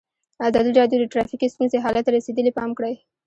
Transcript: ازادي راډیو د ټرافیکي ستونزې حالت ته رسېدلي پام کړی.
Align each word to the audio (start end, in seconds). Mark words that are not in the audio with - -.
ازادي 0.49 0.71
راډیو 0.79 0.99
د 1.01 1.05
ټرافیکي 1.13 1.47
ستونزې 1.53 1.77
حالت 1.83 2.03
ته 2.05 2.11
رسېدلي 2.17 2.51
پام 2.57 2.69
کړی. 2.77 2.93